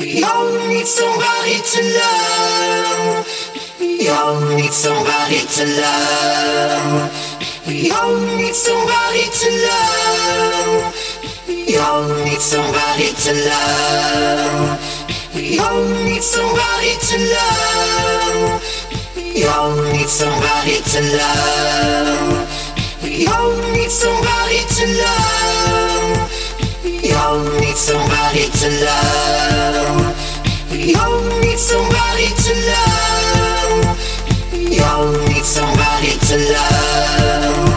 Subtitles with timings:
[0.00, 3.28] We all need somebody to love.
[3.78, 7.12] We all need somebody to love.
[7.66, 10.94] We all need somebody to love.
[11.46, 14.80] We all need somebody to love.
[15.34, 18.62] We all need somebody to love.
[19.16, 22.48] We all need somebody to love.
[23.02, 25.99] We all need somebody to love.
[27.40, 30.70] All need somebody to love.
[30.70, 33.98] We all need somebody to love.
[34.52, 37.69] We all need somebody to love.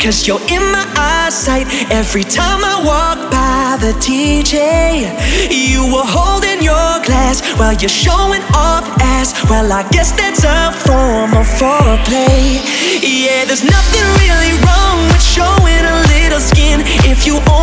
[0.00, 5.04] Cause you're in my eyesight every time I walk by the DJ.
[5.52, 9.36] You were holding your glass while you're showing off ass.
[9.50, 12.64] Well, I guess that's a form of foreplay.
[13.04, 17.59] Yeah, there's nothing really wrong with showing a little skin if you only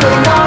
[0.00, 0.39] We come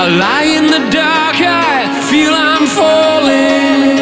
[0.00, 3.98] I lie in the dark, I feel I'm falling.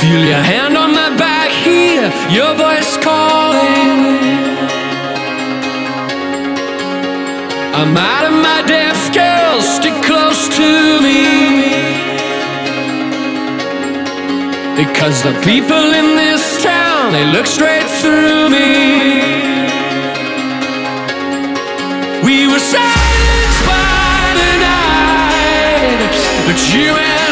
[0.00, 1.34] Feel your hand on my back
[1.64, 4.00] Hear your voice calling.
[7.78, 11.24] I'm out of my depth, girl, stick close to me.
[14.76, 19.23] Because the people in this town, they look straight through me.
[22.24, 26.08] We were silenced by the night,
[26.46, 27.23] but you and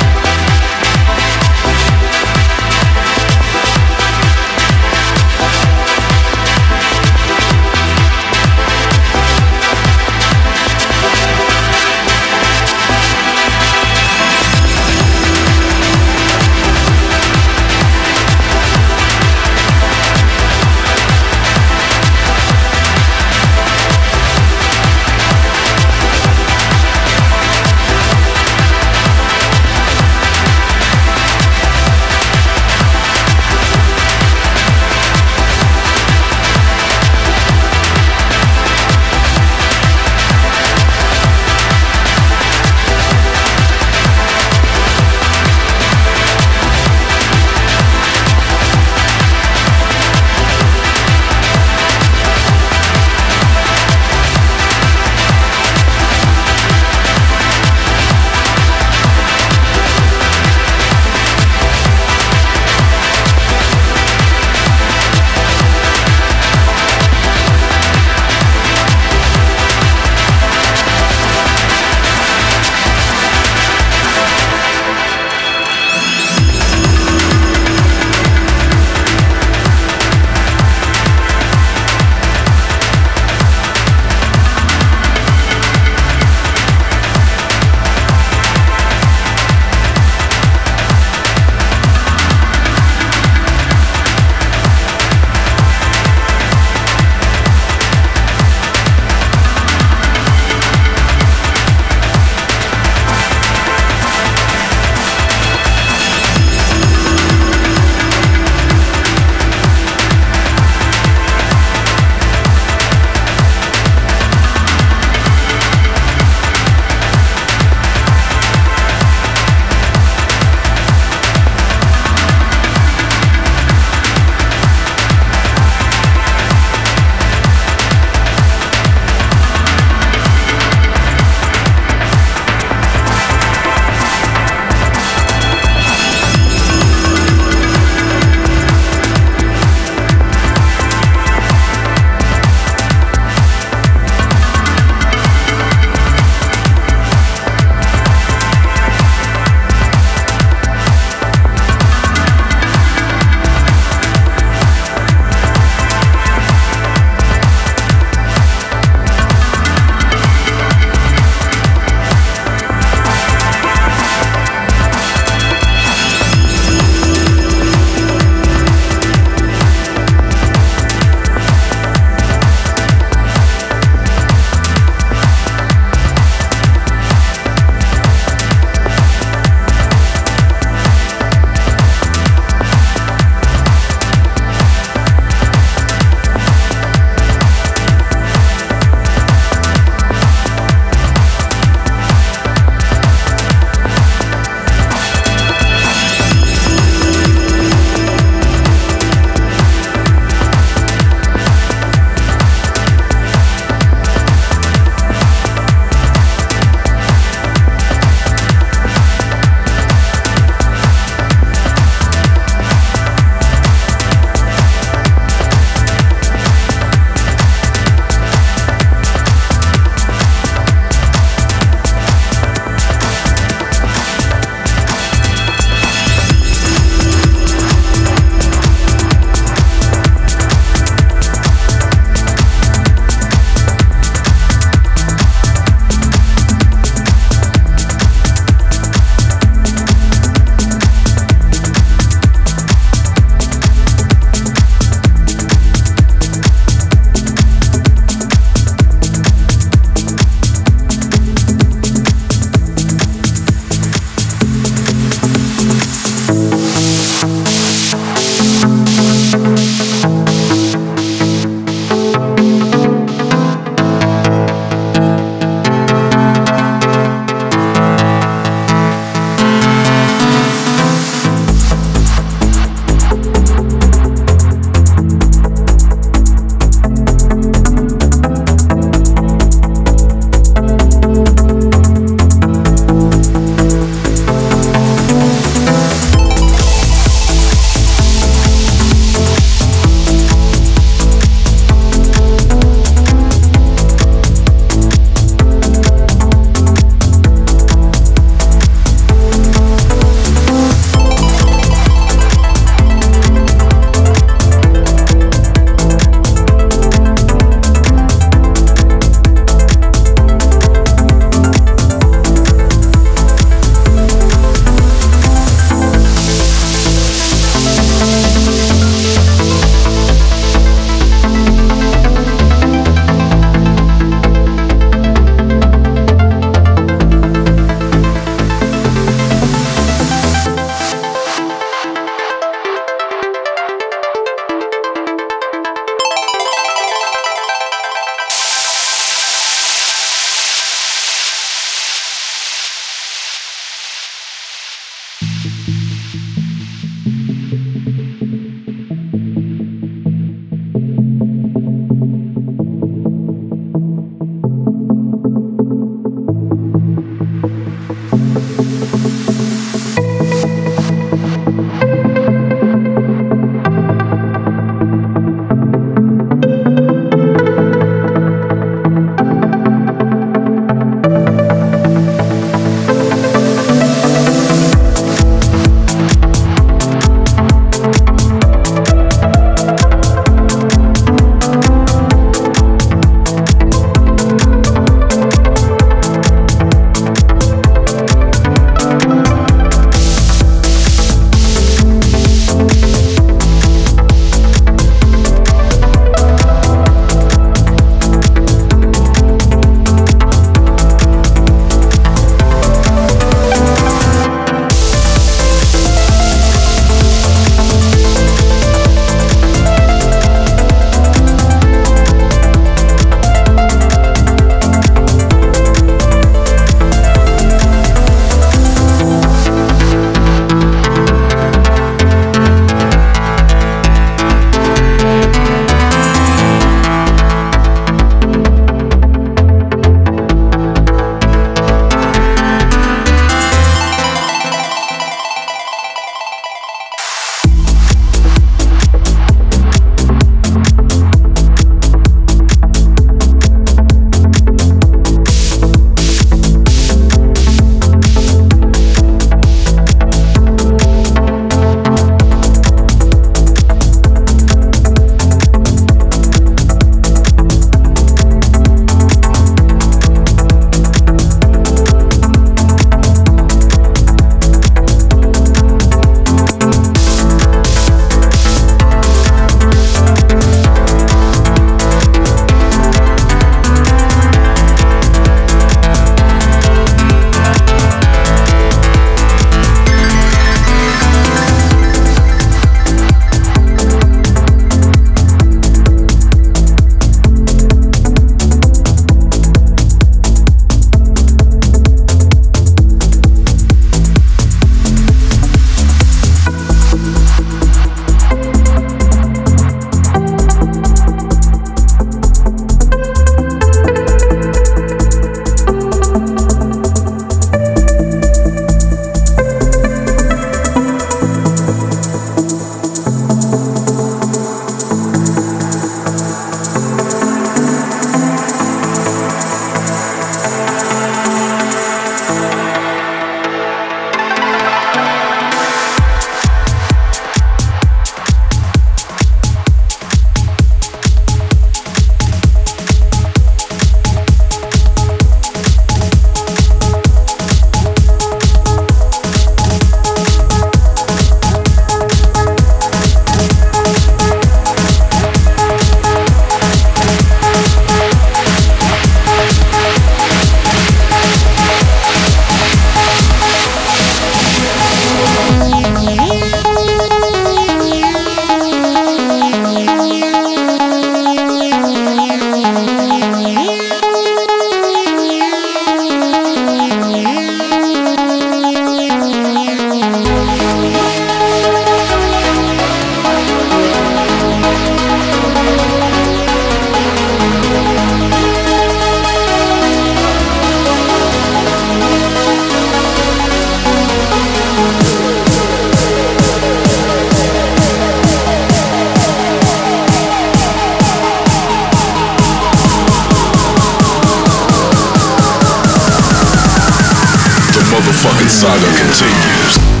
[598.61, 600.00] saga continues.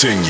[0.00, 0.29] Saga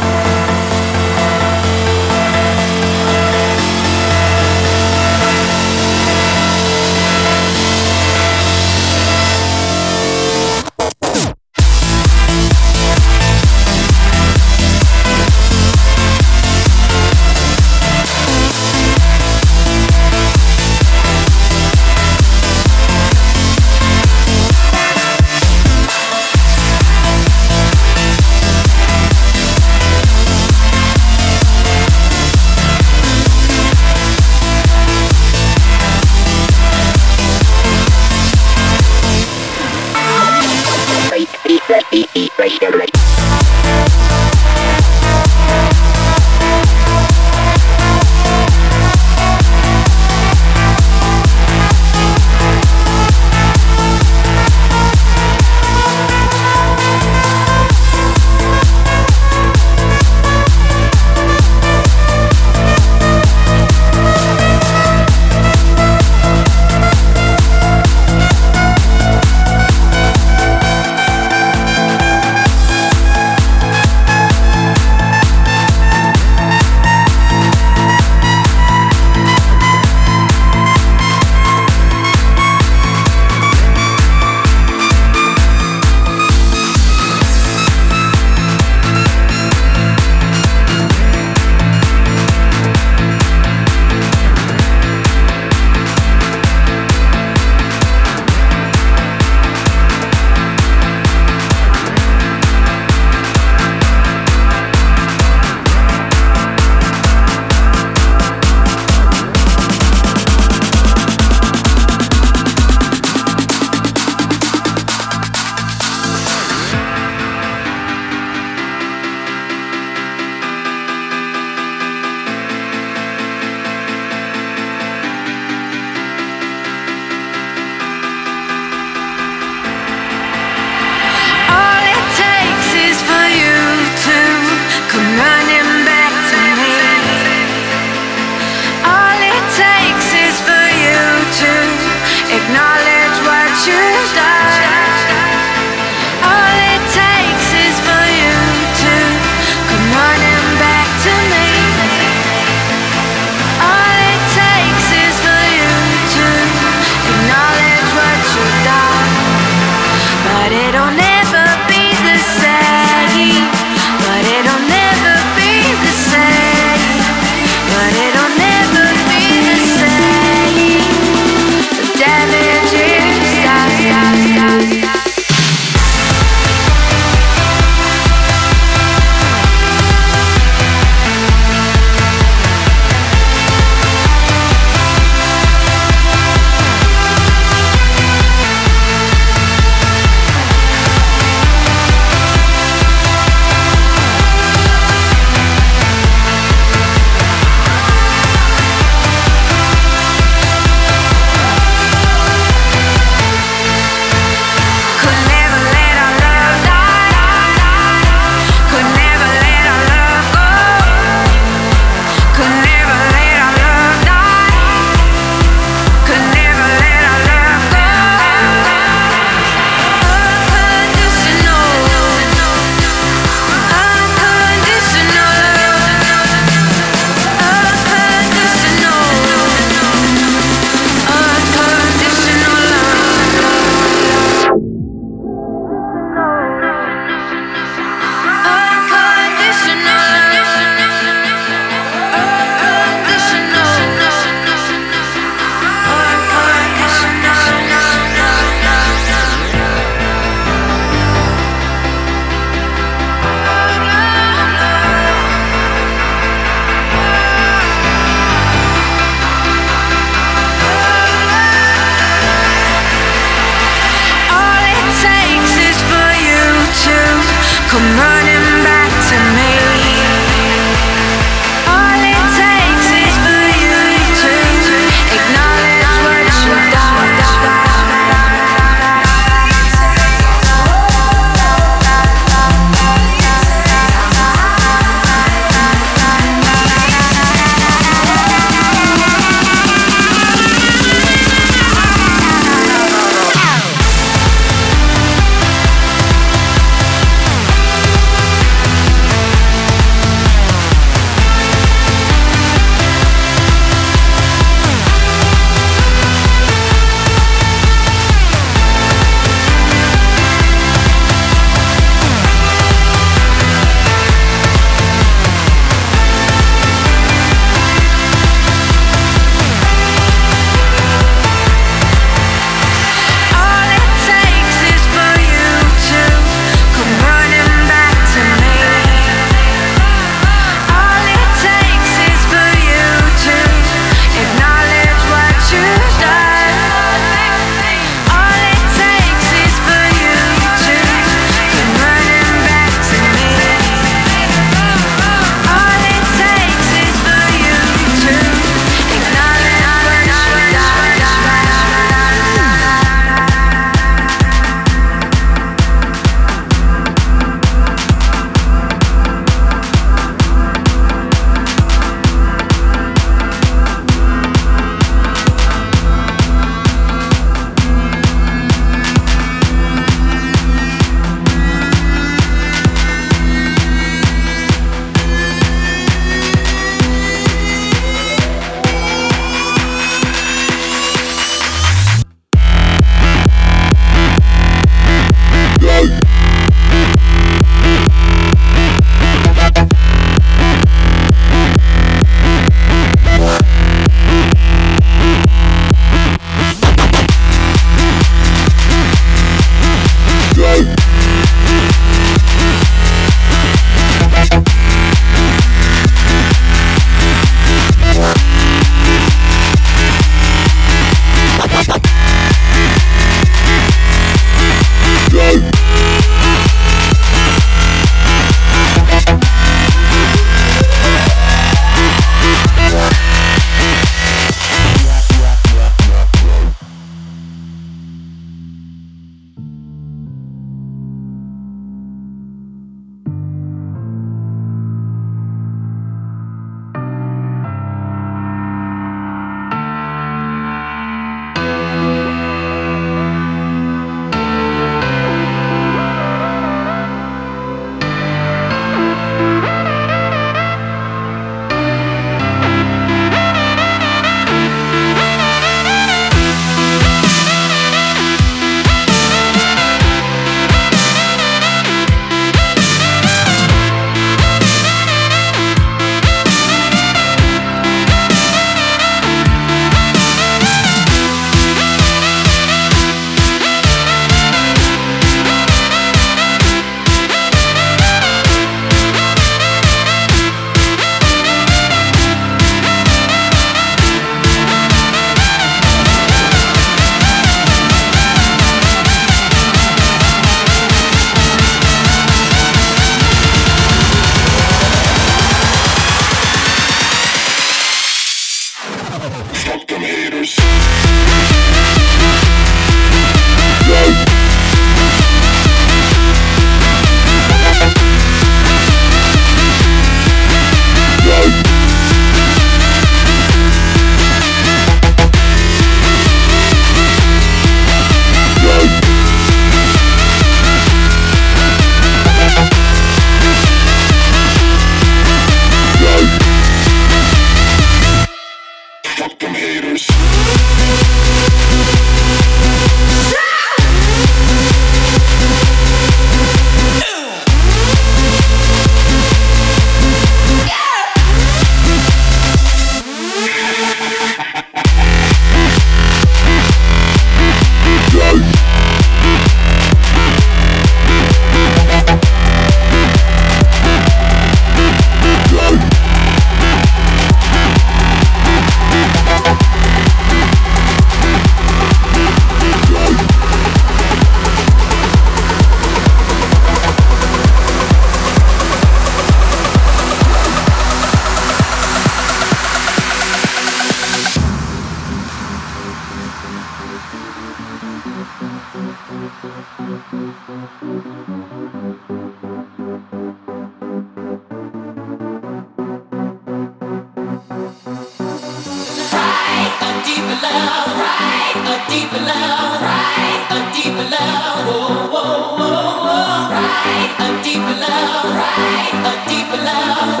[598.92, 600.00] A deeper love,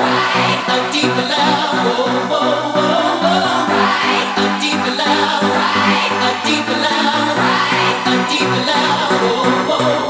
[0.68, 1.86] a deeper love,
[8.08, 9.22] a deeper love.
[9.24, 10.01] Oh, oh, oh.